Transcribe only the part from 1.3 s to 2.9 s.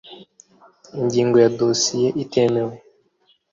ya Dosiye itemewe